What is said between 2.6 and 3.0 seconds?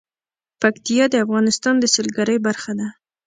ده.